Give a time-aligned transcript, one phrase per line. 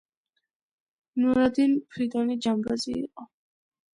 [1.25, 3.29] ნურადინ ფრიდონი ჯამბაზი იყო